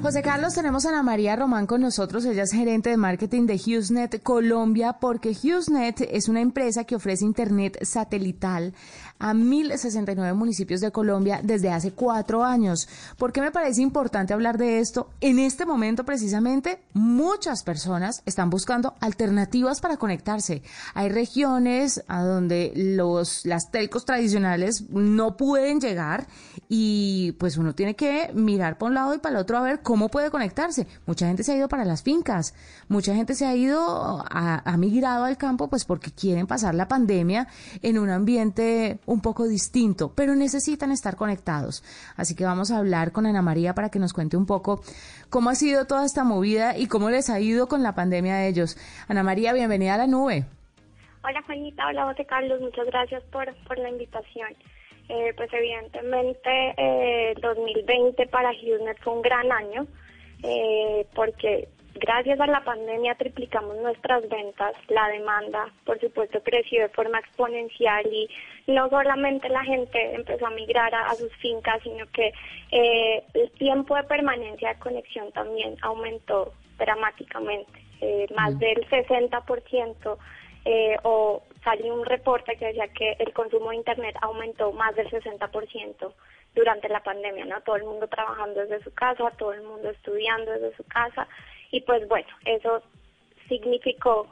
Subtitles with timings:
[0.00, 2.24] José Carlos, tenemos a Ana María Román con nosotros.
[2.24, 7.24] Ella es gerente de marketing de HughesNet Colombia, porque HughesNet es una empresa que ofrece
[7.24, 8.74] internet satelital
[9.18, 12.88] a 1.069 municipios de Colombia desde hace cuatro años.
[13.16, 15.10] ¿Por qué me parece importante hablar de esto?
[15.20, 20.62] En este momento, precisamente, muchas personas están buscando alternativas para conectarse.
[20.94, 26.28] Hay regiones a donde los, las telcos tradicionales no pueden llegar
[26.68, 29.80] y pues uno tiene que mirar para un lado y para el otro a ver
[29.88, 30.86] cómo puede conectarse.
[31.06, 32.52] Mucha gente se ha ido para las fincas,
[32.90, 36.88] mucha gente se ha ido, a, ha migrado al campo pues porque quieren pasar la
[36.88, 37.46] pandemia
[37.80, 41.82] en un ambiente un poco distinto, pero necesitan estar conectados.
[42.18, 44.82] Así que vamos a hablar con Ana María para que nos cuente un poco
[45.30, 48.48] cómo ha sido toda esta movida y cómo les ha ido con la pandemia de
[48.48, 48.76] ellos.
[49.08, 50.44] Ana María, bienvenida a la nube.
[51.24, 54.54] Hola Juanita, hola José Carlos, muchas gracias por, por la invitación.
[55.10, 59.86] Eh, pues evidentemente eh, 2020 para HughesNet fue un gran año
[60.42, 66.88] eh, porque gracias a la pandemia triplicamos nuestras ventas, la demanda por supuesto creció de
[66.90, 68.28] forma exponencial y
[68.66, 72.34] no solamente la gente empezó a migrar a, a sus fincas, sino que
[72.70, 77.80] eh, el tiempo de permanencia de conexión también aumentó dramáticamente,
[78.36, 80.18] más del 60%
[80.70, 85.10] eh, o salió un reporte que decía que el consumo de Internet aumentó más del
[85.10, 86.12] 60%
[86.54, 87.60] durante la pandemia, ¿no?
[87.62, 91.28] Todo el mundo trabajando desde su casa, todo el mundo estudiando desde su casa
[91.70, 92.82] y pues bueno, eso
[93.48, 94.28] significó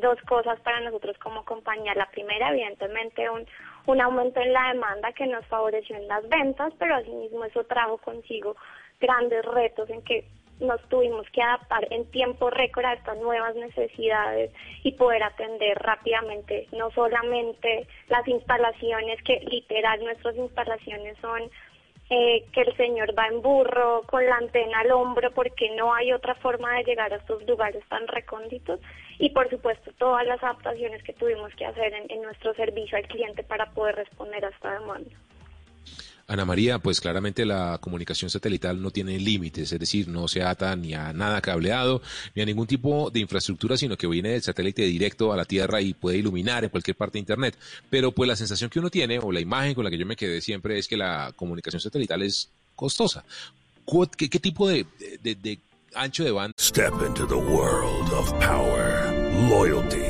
[0.00, 1.94] dos cosas para nosotros como compañía.
[1.94, 3.46] La primera, evidentemente, un,
[3.86, 7.98] un aumento en la demanda que nos favoreció en las ventas, pero asimismo eso trajo
[7.98, 8.56] consigo
[9.00, 10.24] grandes retos en que
[10.60, 16.68] nos tuvimos que adaptar en tiempo récord a estas nuevas necesidades y poder atender rápidamente
[16.72, 21.50] no solamente las instalaciones, que literal nuestras instalaciones son
[22.12, 26.12] eh, que el señor va en burro con la antena al hombro porque no hay
[26.12, 28.80] otra forma de llegar a estos lugares tan recónditos
[29.18, 33.06] y por supuesto todas las adaptaciones que tuvimos que hacer en, en nuestro servicio al
[33.06, 35.10] cliente para poder responder a esta demanda.
[36.30, 40.76] Ana María, pues claramente la comunicación satelital no tiene límites, es decir, no se ata
[40.76, 42.02] ni a nada cableado,
[42.36, 45.80] ni a ningún tipo de infraestructura, sino que viene del satélite directo a la Tierra
[45.80, 47.58] y puede iluminar en cualquier parte de Internet.
[47.90, 50.14] Pero pues la sensación que uno tiene, o la imagen con la que yo me
[50.14, 53.24] quedé siempre, es que la comunicación satelital es costosa.
[54.16, 54.86] ¿Qué, tipo de,
[55.20, 55.58] de
[55.96, 56.54] ancho de banda?
[56.60, 59.12] Step into the world of power,
[59.48, 60.09] loyalty.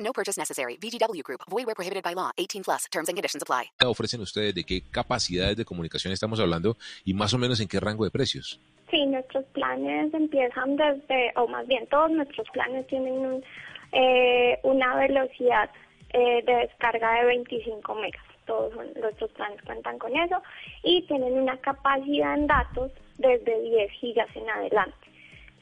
[0.00, 0.76] No purchase necessary.
[0.80, 1.42] VGW Group.
[1.48, 2.30] Void where prohibited by law.
[2.36, 2.84] 18 plus.
[2.90, 3.70] Terms and conditions apply.
[3.86, 4.54] ofrecen ustedes?
[4.54, 6.76] ¿De qué capacidades de comunicación estamos hablando?
[7.04, 8.58] Y más o menos en qué rango de precios.
[8.90, 13.44] Sí, nuestros planes empiezan desde, o más bien todos nuestros planes tienen un,
[13.92, 15.70] eh, una velocidad
[16.12, 18.24] eh, de descarga de 25 megas.
[18.46, 20.42] Todos son- nuestros planes cuentan con eso
[20.82, 24.96] y tienen una capacidad en datos desde 10 gigas en adelante.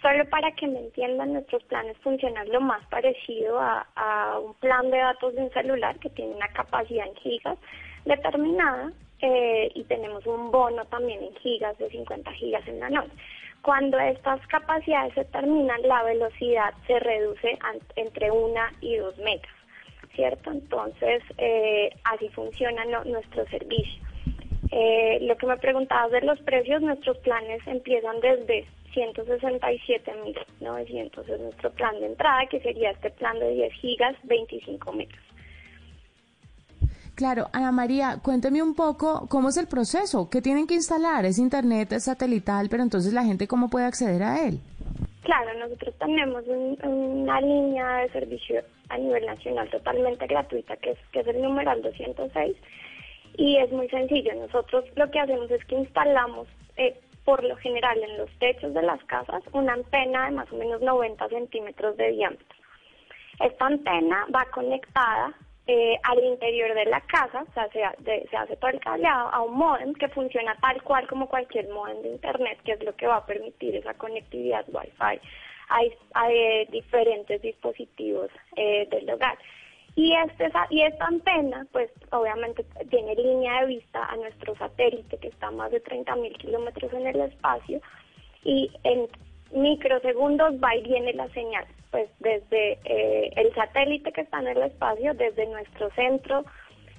[0.00, 4.90] Solo para que me entiendan, nuestros planes funcionan lo más parecido a, a un plan
[4.90, 7.58] de datos de un celular que tiene una capacidad en gigas
[8.04, 13.12] determinada eh, y tenemos un bono también en gigas de 50 gigas en la noche.
[13.62, 17.58] Cuando estas capacidades se terminan, la velocidad se reduce
[17.96, 19.50] entre 1 y 2 megas,
[20.14, 20.52] ¿cierto?
[20.52, 24.07] Entonces, eh, así funciona no- nuestro servicio.
[24.80, 28.64] Eh, lo que me preguntabas de los precios, nuestros planes empiezan desde
[28.94, 35.18] 167.900 es nuestro plan de entrada, que sería este plan de 10 gigas, 25 megas.
[37.16, 41.38] Claro, Ana María, cuénteme un poco cómo es el proceso, qué tienen que instalar, es
[41.40, 44.60] internet es satelital, pero entonces la gente cómo puede acceder a él.
[45.22, 50.98] Claro, nosotros tenemos un- una línea de servicio a nivel nacional totalmente gratuita, que es,
[51.12, 52.56] que es el numeral 206,
[53.38, 54.34] y es muy sencillo.
[54.34, 56.46] Nosotros lo que hacemos es que instalamos,
[56.76, 60.56] eh, por lo general en los techos de las casas una antena de más o
[60.56, 62.58] menos 90 centímetros de diámetro.
[63.40, 65.32] Esta antena va conectada
[65.66, 69.42] eh, al interior de la casa, o sea, se, se, hace todo el cableado a
[69.42, 73.06] un modem que funciona tal cual como cualquier modem de Internet, que es lo que
[73.06, 75.20] va a permitir esa conectividad Wi-Fi
[75.68, 79.38] hay, hay diferentes dispositivos eh, del hogar.
[79.98, 85.26] Y, este, y esta antena, pues obviamente tiene línea de vista a nuestro satélite que
[85.26, 87.80] está a más de 30.000 kilómetros en el espacio
[88.44, 89.08] y en
[89.50, 94.62] microsegundos va y viene la señal pues desde eh, el satélite que está en el
[94.62, 96.44] espacio, desde nuestro centro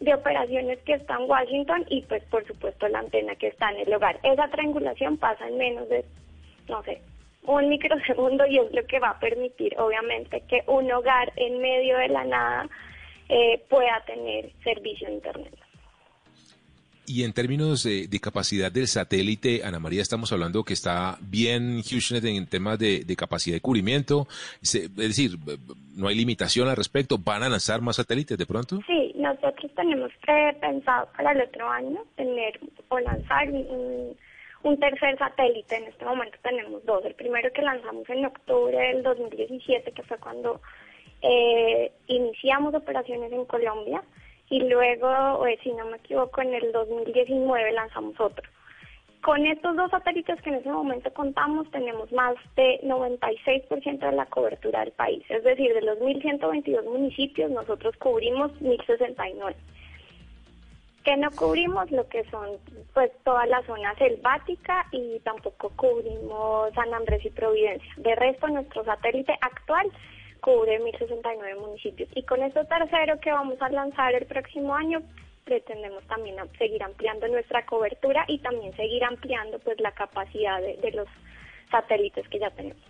[0.00, 3.78] de operaciones que está en Washington y pues por supuesto la antena que está en
[3.86, 4.18] el hogar.
[4.24, 6.04] Esa triangulación pasa en menos de,
[6.68, 7.00] no sé,
[7.44, 11.96] un microsegundo y es lo que va a permitir obviamente que un hogar en medio
[11.98, 12.68] de la nada
[13.28, 15.54] eh, pueda tener servicio de Internet.
[17.08, 22.22] Y en términos de, capacidad del satélite, Ana María, estamos hablando que está bien HughesNet
[22.24, 24.28] en temas de, capacidad de cubrimiento.
[24.60, 25.38] Es decir,
[25.96, 27.16] no hay limitación al respecto.
[27.16, 28.80] ¿Van a lanzar más satélites de pronto?
[28.86, 30.12] Sí, nosotros tenemos
[30.60, 34.14] pensado para el otro año tener o lanzar un,
[34.78, 35.76] tercer satélite.
[35.76, 37.04] En este momento tenemos dos.
[37.04, 40.60] El primero que lanzamos en octubre del 2017, que fue cuando
[41.22, 44.02] eh, iniciamos operaciones en Colombia
[44.50, 48.48] y luego, eh, si no me equivoco, en el 2019 lanzamos otro.
[49.22, 54.26] Con estos dos satélites que en ese momento contamos, tenemos más de 96% de la
[54.26, 55.24] cobertura del país.
[55.28, 59.54] Es decir, de los 1.122 municipios, nosotros cubrimos 1.069.
[61.08, 62.58] Que no cubrimos lo que son
[62.92, 67.90] pues toda la zona selvática y tampoco cubrimos San Andrés y Providencia.
[67.96, 69.90] De resto, nuestro satélite actual
[70.42, 72.10] cubre 1.069 municipios.
[72.14, 75.00] Y con esto tercero que vamos a lanzar el próximo año,
[75.44, 81.08] pretendemos también seguir ampliando nuestra cobertura y también seguir ampliando pues la capacidad de los
[81.70, 82.87] satélites que ya tenemos.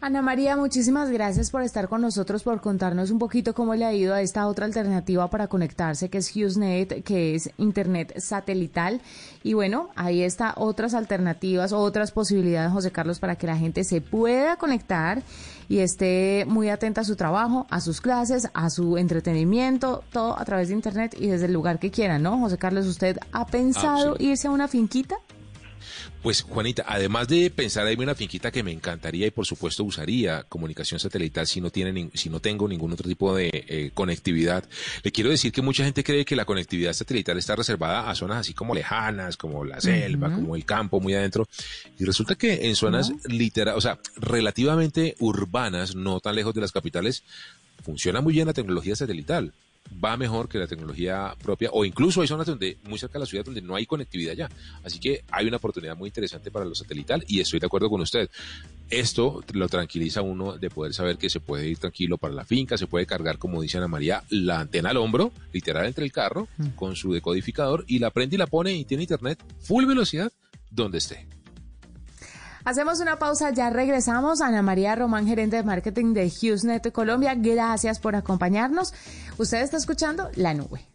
[0.00, 3.92] Ana María, muchísimas gracias por estar con nosotros, por contarnos un poquito cómo le ha
[3.92, 9.00] ido a esta otra alternativa para conectarse, que es HughesNet, que es Internet satelital.
[9.42, 14.00] Y bueno, ahí está otras alternativas, otras posibilidades, José Carlos, para que la gente se
[14.00, 15.20] pueda conectar
[15.68, 20.44] y esté muy atenta a su trabajo, a sus clases, a su entretenimiento, todo a
[20.44, 22.38] través de Internet y desde el lugar que quiera, ¿no?
[22.38, 25.16] José Carlos, ¿usted ha pensado irse a una finquita?
[26.22, 30.42] Pues Juanita, además de pensar en una finquita que me encantaría y por supuesto usaría
[30.44, 34.64] comunicación satelital si no tiene si no tengo ningún otro tipo de eh, conectividad,
[35.02, 38.38] le quiero decir que mucha gente cree que la conectividad satelital está reservada a zonas
[38.38, 41.48] así como lejanas, como la selva, como el campo muy adentro.
[41.98, 46.72] Y resulta que en zonas literal, o sea, relativamente urbanas, no tan lejos de las
[46.72, 47.22] capitales,
[47.82, 49.52] funciona muy bien la tecnología satelital
[50.02, 53.26] va mejor que la tecnología propia, o incluso hay zonas donde, muy cerca de la
[53.26, 54.48] ciudad donde no hay conectividad ya.
[54.84, 58.00] Así que hay una oportunidad muy interesante para lo satelital y estoy de acuerdo con
[58.00, 58.30] usted.
[58.90, 62.78] Esto lo tranquiliza uno de poder saber que se puede ir tranquilo para la finca,
[62.78, 66.48] se puede cargar, como dice Ana María, la antena al hombro, literal entre el carro,
[66.56, 66.68] mm.
[66.70, 70.32] con su decodificador y la prende y la pone y tiene internet full velocidad
[70.70, 71.26] donde esté.
[72.68, 74.42] Hacemos una pausa, ya regresamos.
[74.42, 78.92] Ana María Román, gerente de marketing de HughesNet Colombia, gracias por acompañarnos.
[79.38, 80.86] Usted está escuchando La Nube.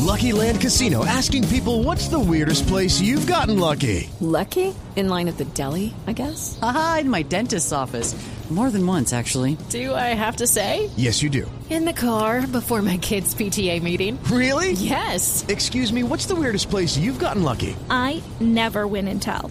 [0.00, 4.10] Lucky Land Casino, asking people what's the weirdest place you've gotten lucky.
[4.20, 4.74] Lucky?
[4.96, 6.58] In line at the deli, I guess.
[6.62, 8.16] Aha, in my dentist's office.
[8.50, 9.56] More than once, actually.
[9.70, 10.90] Do I have to say?
[10.96, 11.48] Yes, you do.
[11.70, 14.18] In the car before my kids' PTA meeting.
[14.24, 14.72] Really?
[14.72, 15.44] Yes.
[15.48, 17.74] Excuse me, what's the weirdest place you've gotten lucky?
[17.88, 19.50] I never win and tell.